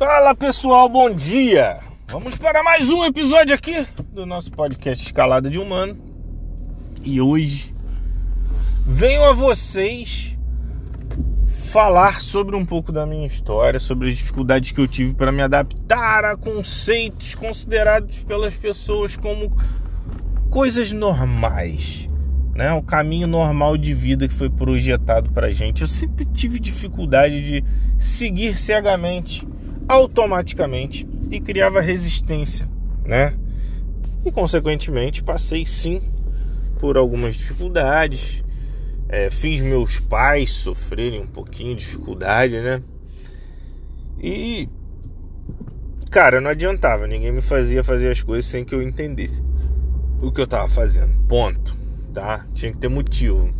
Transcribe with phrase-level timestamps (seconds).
[0.00, 1.78] Fala pessoal, bom dia!
[2.08, 5.94] Vamos para mais um episódio aqui do nosso podcast Escalada de Humano.
[7.04, 7.74] E hoje
[8.86, 10.38] venho a vocês
[11.70, 15.42] falar sobre um pouco da minha história, sobre as dificuldades que eu tive para me
[15.42, 19.54] adaptar a conceitos considerados pelas pessoas como
[20.48, 22.08] coisas normais,
[22.54, 22.72] né?
[22.72, 25.82] O caminho normal de vida que foi projetado para gente.
[25.82, 27.64] Eu sempre tive dificuldade de
[27.98, 29.46] seguir cegamente
[29.90, 32.68] automaticamente e criava resistência,
[33.04, 33.34] né?
[34.24, 36.00] E consequentemente passei sim
[36.78, 38.44] por algumas dificuldades,
[39.08, 42.80] é, fiz meus pais sofrerem um pouquinho de dificuldade, né?
[44.22, 44.68] E
[46.08, 49.42] cara, não adiantava, ninguém me fazia fazer as coisas sem que eu entendesse
[50.22, 51.12] o que eu tava fazendo.
[51.26, 51.76] Ponto,
[52.12, 52.46] tá?
[52.54, 53.52] Tinha que ter motivo.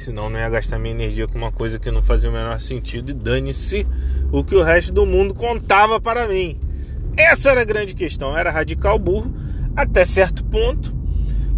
[0.00, 3.10] Senão não ia gastar minha energia com uma coisa que não fazia o menor sentido
[3.10, 3.86] e dane-se
[4.32, 6.58] o que o resto do mundo contava para mim.
[7.14, 8.34] Essa era a grande questão.
[8.34, 9.30] era radical burro
[9.76, 10.96] até certo ponto,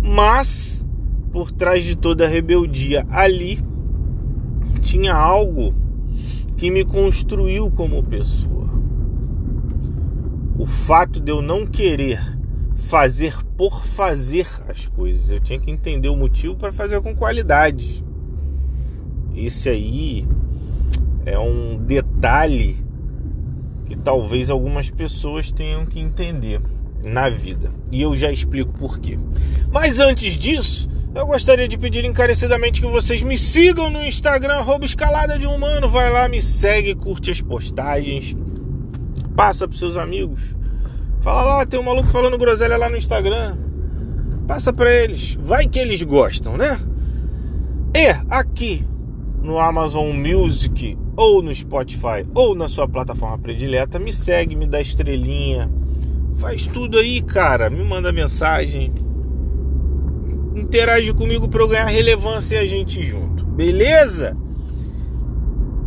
[0.02, 0.84] mas
[1.30, 3.64] por trás de toda a rebeldia ali
[4.80, 5.72] tinha algo
[6.56, 8.68] que me construiu como pessoa.
[10.58, 12.20] O fato de eu não querer
[12.74, 18.04] fazer por fazer as coisas, eu tinha que entender o motivo para fazer com qualidade.
[19.34, 20.26] Esse aí
[21.24, 22.76] é um detalhe
[23.86, 26.60] que talvez algumas pessoas tenham que entender
[27.04, 27.70] na vida.
[27.90, 29.18] E eu já explico por quê.
[29.70, 35.38] Mas antes disso, eu gostaria de pedir encarecidamente que vocês me sigam no Instagram, escalada
[35.38, 35.88] de humano.
[35.88, 38.36] Vai lá, me segue, curte as postagens,
[39.34, 40.56] passa para seus amigos.
[41.20, 43.56] Fala lá, tem um maluco falando groselha lá no Instagram.
[44.46, 45.38] Passa para eles.
[45.42, 46.80] Vai que eles gostam, né?
[47.94, 48.84] E aqui
[49.42, 54.80] no Amazon Music ou no Spotify ou na sua plataforma predileta, me segue, me dá
[54.80, 55.70] estrelinha,
[56.38, 58.92] faz tudo aí, cara, me manda mensagem,
[60.54, 64.36] interage comigo para eu ganhar relevância e a gente junto, beleza?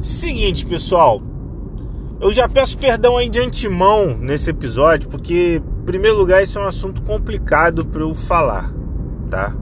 [0.01, 1.21] Seguinte, pessoal,
[2.19, 6.61] eu já peço perdão aí de antemão nesse episódio, porque, em primeiro lugar, esse é
[6.61, 8.71] um assunto complicado para eu falar,
[9.29, 9.55] tá?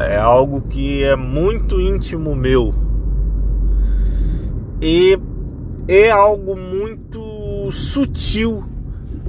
[0.00, 2.83] É algo que é muito íntimo meu
[4.80, 5.18] e
[5.88, 8.64] é algo muito sutil.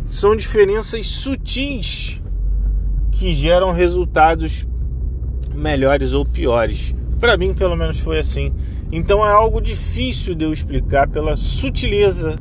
[0.04, 2.22] São diferenças sutis
[3.12, 4.68] que geram resultados
[5.54, 6.94] melhores ou piores.
[7.20, 8.54] Para mim, pelo menos, foi assim.
[8.92, 12.38] Então é algo difícil de eu explicar pela sutileza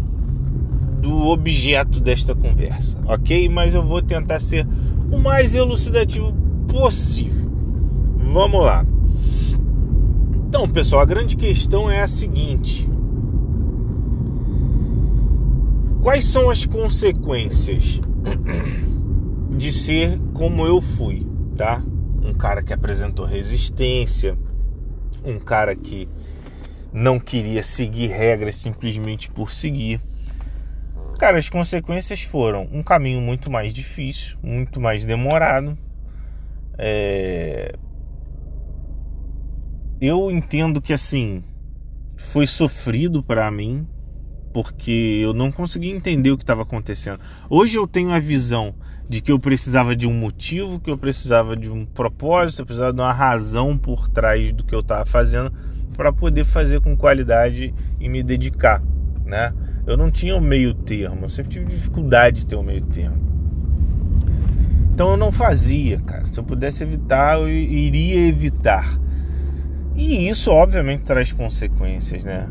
[1.00, 3.48] do objeto desta conversa, ok?
[3.48, 4.66] Mas eu vou tentar ser
[5.10, 6.34] o mais elucidativo
[6.68, 7.50] possível.
[8.32, 8.84] Vamos lá.
[10.48, 12.88] Então, pessoal, a grande questão é a seguinte:
[16.04, 17.98] Quais são as consequências
[19.56, 21.26] de ser como eu fui,
[21.56, 21.82] tá?
[22.22, 24.36] Um cara que apresentou resistência,
[25.24, 26.06] um cara que
[26.92, 29.98] não queria seguir regras simplesmente por seguir.
[31.18, 35.74] Cara, as consequências foram um caminho muito mais difícil, muito mais demorado.
[36.76, 37.76] É...
[39.98, 41.42] Eu entendo que assim
[42.14, 43.88] foi sofrido para mim,
[44.54, 47.18] porque eu não conseguia entender o que estava acontecendo.
[47.50, 48.72] Hoje eu tenho a visão
[49.08, 52.92] de que eu precisava de um motivo, que eu precisava de um propósito, eu precisava
[52.92, 55.52] de uma razão por trás do que eu estava fazendo
[55.96, 58.80] para poder fazer com qualidade e me dedicar,
[59.26, 59.52] né?
[59.86, 62.62] Eu não tinha o um meio termo, eu sempre tive dificuldade de ter o um
[62.62, 63.22] meio termo.
[64.92, 66.24] Então eu não fazia, cara.
[66.26, 69.00] Se eu pudesse evitar, eu iria evitar.
[69.96, 72.48] E isso obviamente traz consequências, né?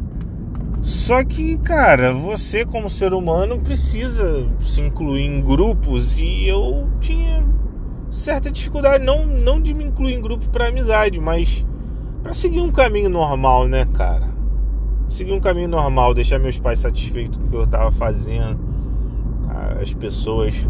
[0.84, 7.42] Só que, cara, você como ser humano precisa se incluir em grupos e eu tinha
[8.10, 11.66] certa dificuldade não não de me incluir em grupo para amizade, mas
[12.22, 14.28] para seguir um caminho normal, né, cara?
[15.08, 18.60] Seguir um caminho normal, deixar meus pais satisfeitos com o que eu tava fazendo,
[19.82, 20.68] as pessoas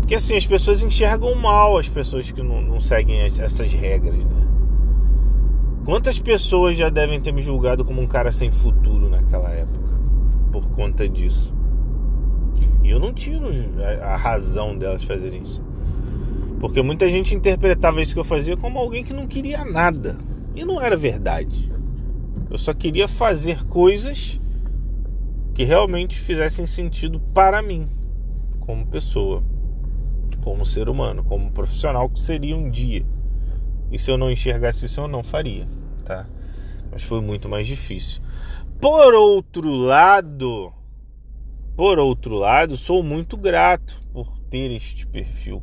[0.00, 4.47] porque assim, as pessoas enxergam mal as pessoas que não, não seguem essas regras, né?
[5.88, 9.98] Quantas pessoas já devem ter me julgado como um cara sem futuro naquela época
[10.52, 11.50] por conta disso?
[12.84, 13.48] E eu não tiro
[14.02, 15.64] a, razão delas fazerem isso.
[16.60, 20.18] Porque muita gente interpretava isso que eu fazia como alguém que não queria nada.
[20.54, 21.72] E não era verdade.
[22.50, 24.38] Eu só queria fazer coisas
[25.54, 27.88] que realmente fizessem sentido para mim,
[28.60, 29.42] como pessoa,
[30.42, 33.06] como ser humano, como profissional que seria um dia.
[33.90, 35.66] E se eu não enxergasse isso, eu não faria
[36.08, 36.26] tá?
[36.90, 38.22] Mas foi muito mais difícil.
[38.80, 40.72] Por outro lado,
[41.76, 45.62] por outro lado, sou muito grato por ter este perfil,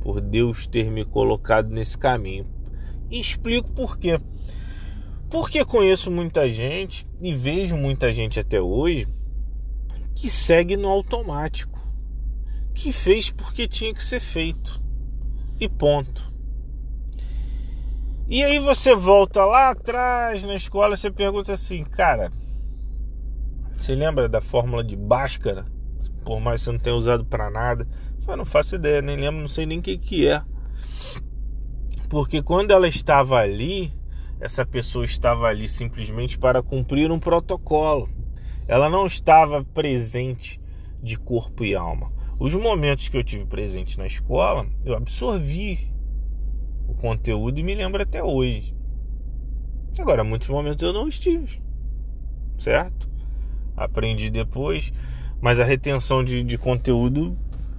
[0.00, 2.46] por Deus ter me colocado nesse caminho.
[3.10, 4.20] E explico por quê.
[5.28, 9.08] Porque conheço muita gente e vejo muita gente até hoje
[10.14, 11.80] que segue no automático,
[12.74, 14.80] que fez porque tinha que ser feito.
[15.58, 16.29] E ponto.
[18.30, 22.30] E aí você volta lá atrás na escola, você pergunta assim, cara,
[23.76, 25.66] você lembra da fórmula de Bhaskara?
[26.24, 27.88] Por mais que você não tenha usado para nada.
[28.28, 30.44] Eu não faço ideia, nem lembro, não sei nem o que, que é.
[32.08, 33.92] Porque quando ela estava ali,
[34.38, 38.08] essa pessoa estava ali simplesmente para cumprir um protocolo.
[38.68, 40.60] Ela não estava presente
[41.02, 42.12] de corpo e alma.
[42.38, 45.89] Os momentos que eu tive presente na escola, eu absorvi
[47.00, 48.74] conteúdo e me lembro até hoje.
[49.98, 51.60] Agora, muitos momentos eu não estive,
[52.58, 53.10] certo?
[53.84, 54.92] aprendi depois,
[55.40, 57.36] mas a retenção de, de conteúdo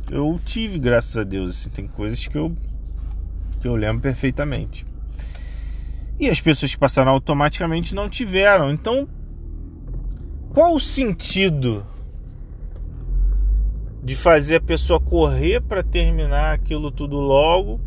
[0.09, 1.51] eu tive, graças a Deus.
[1.51, 2.55] Assim, tem coisas que eu,
[3.59, 4.85] que eu lembro perfeitamente.
[6.19, 8.71] E as pessoas que passaram automaticamente não tiveram.
[8.71, 9.07] Então,
[10.49, 11.85] qual o sentido
[14.03, 17.79] de fazer a pessoa correr para terminar aquilo tudo logo,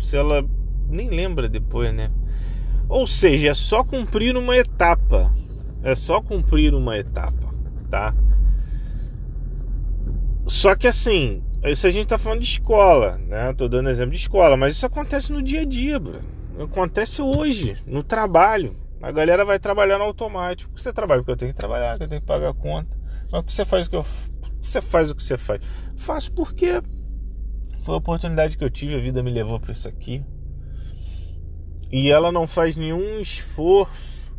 [0.00, 0.48] se ela
[0.88, 2.10] nem lembra depois, né?
[2.88, 5.32] Ou seja, é só cumprir uma etapa.
[5.82, 7.48] É só cumprir uma etapa
[7.88, 8.14] tá?
[10.46, 13.52] Só que assim, isso a gente tá falando de escola, né?
[13.54, 16.20] Tô dando exemplo de escola, mas isso acontece no dia a dia, bro.
[16.58, 18.76] Acontece hoje, no trabalho.
[19.00, 20.72] A galera vai trabalhar no automático.
[20.78, 22.96] Você trabalha porque eu tenho que trabalhar, porque eu tenho que pagar a conta.
[23.30, 24.04] Mas o que você faz o que eu
[24.60, 25.60] você faz o que você faz?
[25.96, 26.82] Faço porque
[27.80, 30.24] foi a oportunidade que eu tive, a vida me levou para isso aqui.
[31.90, 34.32] E ela não faz nenhum esforço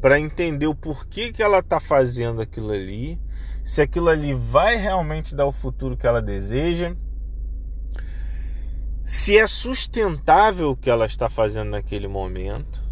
[0.00, 3.20] para entender o porquê que ela está fazendo aquilo ali,
[3.62, 6.94] se aquilo ali vai realmente dar o futuro que ela deseja,
[9.04, 12.88] se é sustentável o que ela está fazendo naquele momento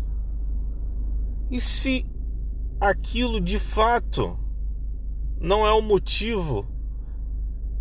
[1.51, 2.05] e se
[2.81, 4.39] aquilo de fato
[5.41, 6.67] não é o motivo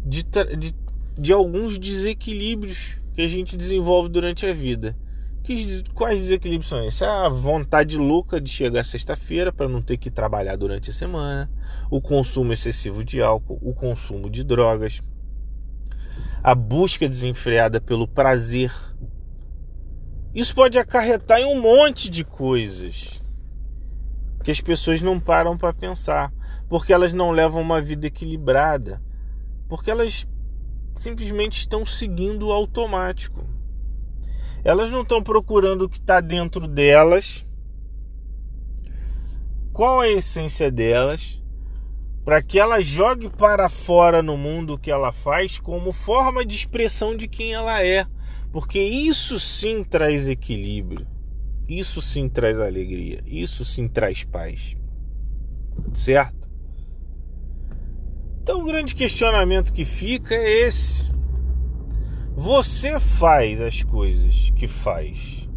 [0.06, 0.76] de, de,
[1.20, 4.96] de alguns desequilíbrios que a gente desenvolve durante a vida.
[5.48, 7.02] Que, quais desequilíbrios são esses?
[7.02, 11.50] A vontade louca de chegar sexta-feira para não ter que trabalhar durante a semana,
[11.90, 15.02] o consumo excessivo de álcool, o consumo de drogas,
[16.44, 18.74] a busca desenfreada pelo prazer.
[20.36, 23.24] Isso pode acarretar em um monte de coisas
[24.44, 26.30] que as pessoas não param para pensar,
[26.68, 29.02] porque elas não levam uma vida equilibrada,
[29.70, 30.28] porque elas
[30.94, 33.56] simplesmente estão seguindo o automático.
[34.68, 37.46] Elas não estão procurando o que está dentro delas,
[39.72, 41.42] qual a essência delas,
[42.26, 46.54] para que ela jogue para fora no mundo o que ela faz como forma de
[46.54, 48.06] expressão de quem ela é.
[48.52, 51.08] Porque isso sim traz equilíbrio,
[51.66, 54.76] isso sim traz alegria, isso sim traz paz.
[55.94, 56.50] Certo?
[58.44, 61.10] Então o grande questionamento que fica é esse.
[62.40, 65.50] Você faz as coisas que faz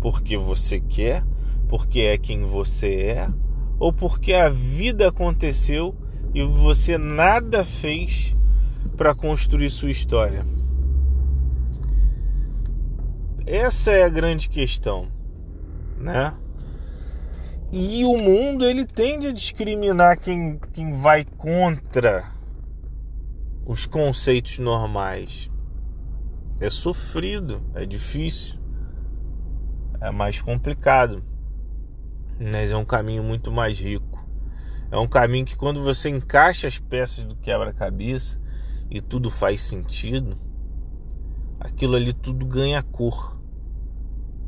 [0.00, 1.24] porque você quer,
[1.68, 3.30] porque é quem você é,
[3.78, 5.94] ou porque a vida aconteceu
[6.34, 8.36] e você nada fez
[8.96, 10.44] para construir sua história?
[13.46, 15.06] Essa é a grande questão,
[15.96, 16.34] né?
[17.70, 22.32] E o mundo ele tende a discriminar quem, quem vai contra
[23.64, 25.51] os conceitos normais.
[26.62, 28.54] É sofrido, é difícil,
[30.00, 31.20] é mais complicado,
[32.38, 34.24] mas é um caminho muito mais rico.
[34.88, 38.40] É um caminho que quando você encaixa as peças do quebra-cabeça
[38.88, 40.38] e tudo faz sentido,
[41.58, 43.42] aquilo ali tudo ganha cor,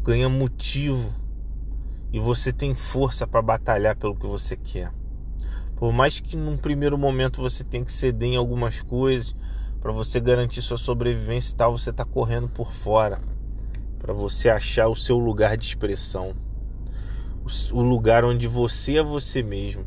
[0.01, 1.13] ganha motivo
[2.13, 4.93] e você tem força para batalhar pelo que você quer.
[5.75, 9.35] Por mais que num primeiro momento você tenha que ceder em algumas coisas,
[9.85, 13.21] para você garantir sua sobrevivência e tal, você está correndo por fora
[13.99, 16.35] para você achar o seu lugar de expressão,
[17.71, 19.85] o lugar onde você é você mesmo,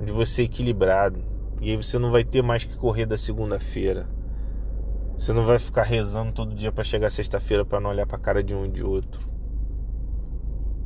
[0.00, 1.20] onde você é equilibrado.
[1.60, 4.08] E aí você não vai ter mais que correr da segunda-feira.
[5.18, 8.20] Você não vai ficar rezando todo dia para chegar sexta-feira para não olhar para a
[8.20, 9.20] cara de um e de outro.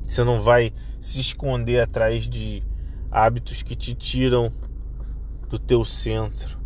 [0.01, 2.63] Você não vai se esconder atrás de
[3.11, 4.51] hábitos que te tiram
[5.51, 6.62] do teu centro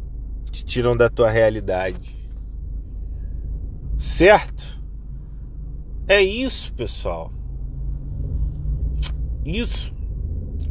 [0.56, 2.16] te tiram da tua realidade.
[3.98, 4.80] Certo?
[6.08, 7.30] É isso, pessoal.
[9.44, 9.94] Isso.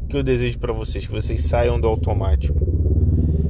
[0.09, 2.59] que eu desejo para vocês, que vocês saiam do automático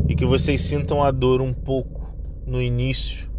[0.07, 2.13] e que vocês sintam a dor um pouco
[2.45, 3.29] no início,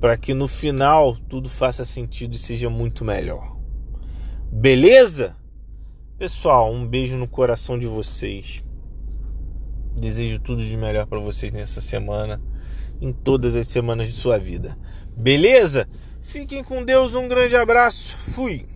[0.00, 3.56] para que no final tudo faça sentido e seja muito melhor.
[4.50, 5.36] Beleza?
[6.18, 8.63] Pessoal, um beijo no coração de vocês.
[9.96, 12.40] Desejo tudo de melhor para vocês nessa semana,
[13.00, 14.76] em todas as semanas de sua vida.
[15.16, 15.88] Beleza?
[16.20, 18.16] Fiquem com Deus, um grande abraço.
[18.32, 18.66] Fui.